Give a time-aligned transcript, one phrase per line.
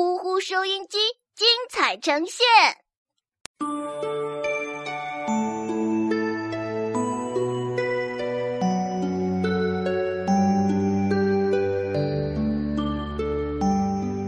[0.00, 0.96] 呼呼收音机
[1.36, 2.46] 精彩呈现。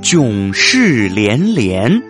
[0.03, 2.03] 囧事连连，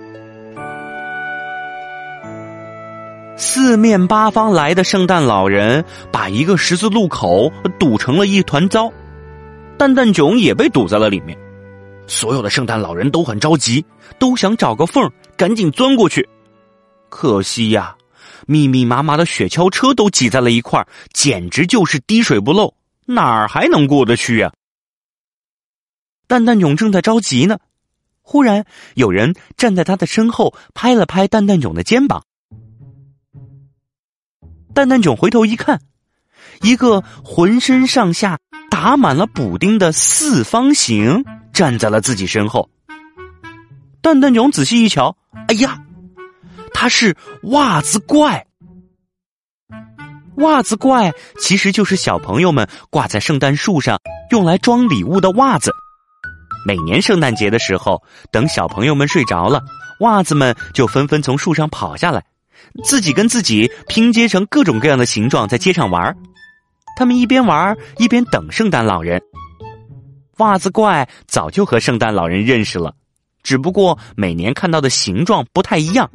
[3.36, 8.92] 四面八方来的圣诞老人把一个十字路口堵成了一团糟，
[9.78, 11.38] 蛋蛋囧也被堵在了里面。
[12.12, 13.82] 所有的圣诞老人都很着急，
[14.18, 16.28] 都想找个缝赶紧钻过去。
[17.08, 17.96] 可惜呀，
[18.46, 22.74] 密密麻麻的雪橇车都挤在了一块，简直就是滴水不漏，
[23.06, 24.52] 哪儿还能过得去呀？
[26.26, 27.58] 蛋蛋囧正在着急呢。
[28.20, 32.22] 忽然，有人站在他的身后，拍了拍蛋蛋囧的肩膀。
[34.74, 35.80] 蛋蛋囧回头一看，
[36.60, 38.38] 一个浑身上下
[38.70, 42.68] 打满了补丁的四方形站在了自己身后。
[44.00, 45.16] 蛋蛋囧仔细一瞧，
[45.48, 45.80] 哎呀，
[46.74, 48.46] 他是袜子怪！
[50.36, 54.00] 袜子怪其实就是小朋友们挂在圣诞树上
[54.30, 55.70] 用来装礼物的袜子。
[56.66, 59.62] 每年圣诞节的时候，等小朋友们睡着了，
[60.00, 62.24] 袜子们就纷纷从树上跑下来，
[62.82, 66.16] 自己跟自己拼接成各种各样的形状，在街上玩。
[66.96, 69.20] 他们一边玩一边等圣诞老人。
[70.38, 72.94] 袜子怪早就和圣诞老人认识了，
[73.42, 76.10] 只不过每年看到的形状不太一样，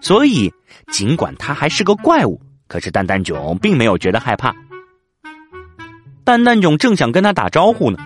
[0.00, 0.52] 所以
[0.92, 4.54] 尽管他还是个怪物，可是蛋蛋囧并没有觉得害怕。
[6.24, 7.98] 蛋蛋囧正想跟他打招呼呢。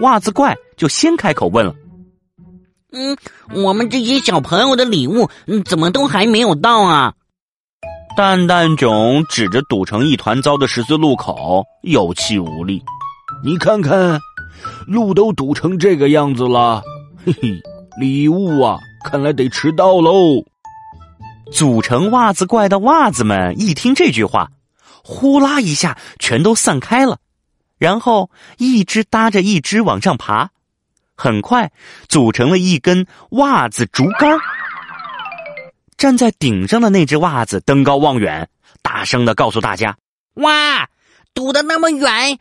[0.00, 1.72] 袜子怪就先开口问了
[2.90, 3.16] ：“嗯，
[3.54, 7.14] 我们这些小朋友的礼物，嗯，怎么都还没有到啊？”
[8.18, 12.82] 蛋蛋囧指着堵成一团糟的十字路口，有气无力
[13.44, 14.18] ：“你看看，
[14.86, 16.82] 路都堵成这个样子了，
[17.24, 17.60] 嘿嘿，
[17.98, 20.44] 礼物啊，看来得迟到喽。”
[21.52, 24.50] 组成袜子怪的袜子们一听这句话，
[25.04, 27.18] 呼啦一下全都散开了。
[27.76, 30.50] 然后一只搭着一只往上爬，
[31.16, 31.70] 很快
[32.08, 34.38] 组成了一根袜子竹竿。
[35.96, 38.48] 站在顶上的那只袜子登高望远，
[38.82, 39.96] 大声的告诉大家
[40.36, 40.88] ：“哇，
[41.34, 42.38] 堵得那么远，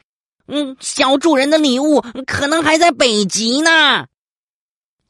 [0.48, 4.06] 嗯，小主人的礼物可能还在北极呢。”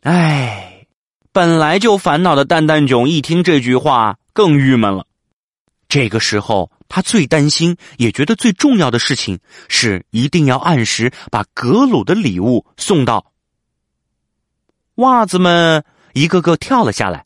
[0.03, 0.85] 哎，
[1.31, 5.05] 本来就烦恼的蛋蛋囧一听这句话更郁闷了。
[5.87, 6.71] 这个时候。
[6.95, 13.31] 他最担心，也觉得最重要的事情是一定要按时把格鲁的礼物送到。
[14.95, 15.83] 袜子们
[16.13, 17.25] 一个个跳了下来，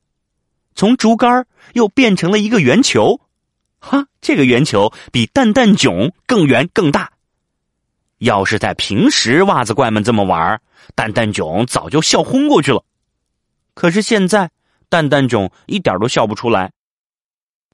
[0.73, 3.19] 从竹竿又变成了一个圆球。
[3.79, 7.11] 哈，这个圆球比蛋蛋囧更圆更大。
[8.19, 10.59] 要是在平时，袜子怪们这么玩，
[10.95, 12.83] 蛋蛋囧早就笑昏过去了。
[13.73, 14.49] 可是现在，
[14.89, 16.71] 蛋蛋囧一点都笑不出来。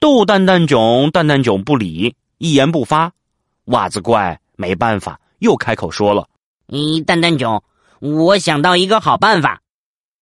[0.00, 3.12] 逗蛋蛋囧，蛋蛋囧不理，一言不发。
[3.66, 6.28] 袜子怪没办法，又开口说了
[6.68, 7.62] ：“咦，蛋蛋囧，
[8.00, 9.62] 我想到一个好办法。”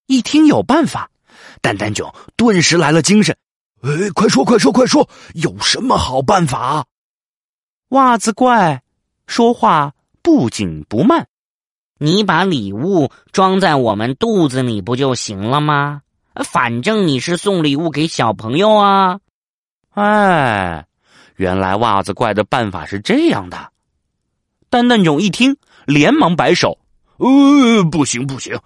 [0.06, 1.10] 一听有办法，
[1.60, 3.36] 蛋蛋囧顿时来了精神。
[3.82, 6.86] “哎，快说，快说，快说，有什么好办法？”
[7.90, 8.82] 袜子怪
[9.26, 11.26] 说话不紧不慢
[11.98, 16.02] ：“你把礼物装在我们肚子里不就行了吗？
[16.44, 19.20] 反正你是送礼物给小朋友啊。”
[19.90, 20.86] 哎，
[21.36, 23.70] 原来袜子怪的办法是这样的。
[24.70, 26.78] 蛋蛋囧一听，连忙摆手
[27.18, 28.58] ：“呃，不行不行，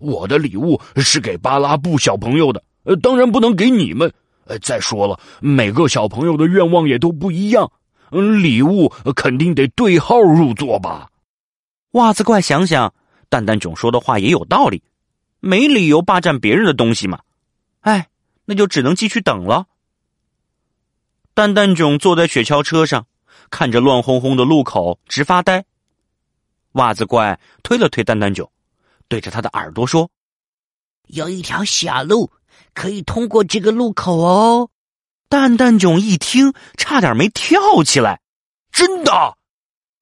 [0.00, 4.12] 我的礼物是给巴拉布小朋友的，呃，当然不能给你们。
[4.46, 7.70] 呃，再说了，每个小朋友的愿望也都不一样，
[8.20, 11.10] 礼物肯定得对号入座吧。”
[11.92, 12.92] 袜子怪想想，
[13.28, 14.82] 蛋蛋囧说的话也有道理，
[15.40, 17.20] 没理由霸占别人的东西嘛。
[17.80, 18.08] 哎，
[18.44, 19.66] 那就只能继续等了。
[21.32, 23.06] 蛋蛋囧坐在雪橇车上，
[23.50, 25.64] 看着乱哄哄的路口，直发呆。
[26.72, 28.50] 袜子怪推了推蛋蛋囧，
[29.08, 30.10] 对着他的耳朵说
[31.08, 32.30] ：“有一条小路
[32.74, 34.68] 可以通过这个路口哦。”
[35.28, 38.20] 蛋蛋囧一听，差点没跳起来。
[38.72, 39.36] 真的？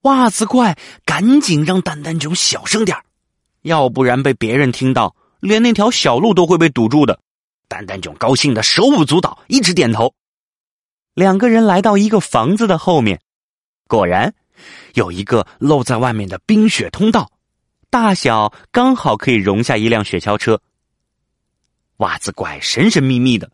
[0.02, 0.76] 袜子怪
[1.06, 2.98] 赶紧让蛋蛋囧小声点
[3.62, 7.18] 要不然被别人听到，连那条小路都会被堵住的。
[7.68, 10.14] 蛋蛋囧高兴的手舞足蹈，一直点头。
[11.14, 13.20] 两个人来到一个房子的后面，
[13.86, 14.34] 果然
[14.92, 17.30] 有一个露在外面的冰雪通道，
[17.88, 20.60] 大小刚好可以容下一辆雪橇车。
[21.98, 23.50] 袜子怪神神秘秘的，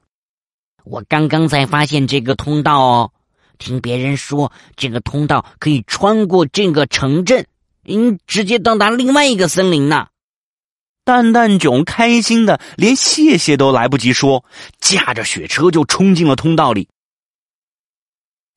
[0.84, 3.12] 我刚刚才发现这个通道哦，
[3.58, 7.46] 听别人说这个通道可以穿过这个城镇，
[7.84, 10.08] 嗯，直接到达另外一个森林呢。
[11.04, 14.44] 蛋蛋囧开心的连谢谢都来不及说，
[14.78, 16.88] 驾着雪车就冲进了通道里。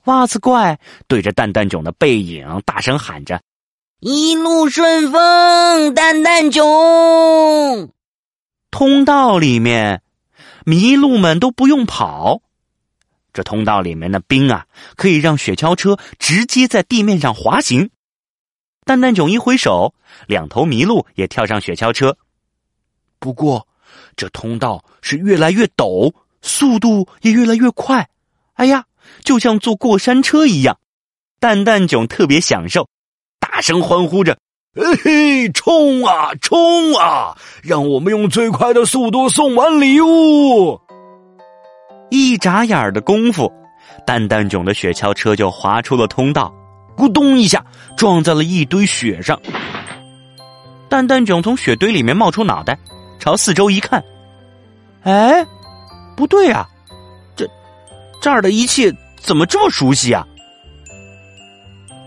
[0.04, 0.78] 袜子怪
[1.08, 3.40] 对着蛋蛋囧的背影大声喊着
[4.00, 7.90] ：“一路顺风，蛋蛋囧！”
[8.70, 10.02] 通道里面，
[10.64, 12.42] 麋鹿们都不用跑。
[13.32, 14.66] 这通道里面的冰啊，
[14.96, 17.90] 可以让雪橇车直接在地面上滑行。
[18.84, 19.94] 蛋蛋囧一挥手，
[20.26, 22.16] 两头麋鹿也跳上雪橇车。
[23.18, 23.66] 不过，
[24.16, 28.08] 这通道是越来越陡，速度也越来越快。
[28.52, 28.84] 哎呀，
[29.24, 30.78] 就像坐过山车一样。
[31.40, 32.88] 蛋蛋囧特别享受，
[33.40, 34.38] 大声欢呼着
[34.76, 37.36] ：“嘿嘿，冲啊，冲啊！
[37.62, 40.80] 让我们用最快的速度送完礼物。”
[42.10, 43.52] 一眨眼的功夫，
[44.04, 46.52] 蛋蛋囧的雪橇车就滑出了通道，
[46.96, 47.64] 咕咚一下
[47.96, 49.40] 撞在了一堆雪上。
[50.88, 52.76] 蛋蛋囧从雪堆里面冒出脑袋，
[53.20, 54.02] 朝四周一看，
[55.02, 55.46] 哎，
[56.16, 56.68] 不对啊，
[57.36, 57.48] 这
[58.20, 60.26] 这儿的一切怎么这么熟悉啊？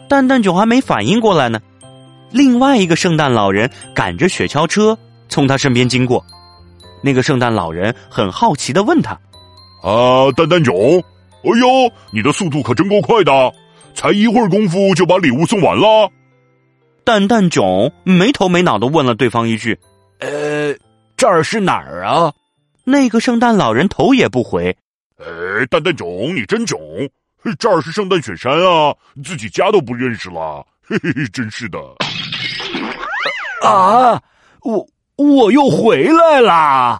[0.10, 1.60] 蛋蛋囧还没反应过来呢，
[2.31, 4.97] 另外一个圣诞老人赶着雪橇车
[5.29, 6.24] 从他身边经过，
[7.01, 9.12] 那个圣诞老人很好奇的问他。
[9.83, 10.74] 啊，蛋蛋囧！
[11.44, 13.53] 哎呦，你的速度可真够快的，
[13.94, 16.12] 才一会儿功夫就把礼物送完了。
[17.03, 19.80] 蛋蛋囧没头没脑的问了对方一句
[20.19, 20.75] ：“呃，
[21.15, 22.33] 这儿是哪儿啊？”
[22.83, 24.75] 那个圣诞老人头也不回
[25.18, 26.77] ：“呃，蛋蛋囧，你真囧！
[27.59, 31.80] 这儿是圣诞雪山啊，自己家都不认识了，嘿嘿，真是的。”
[33.68, 34.22] 啊，
[34.64, 34.88] 我
[35.18, 37.00] 我又回来啦！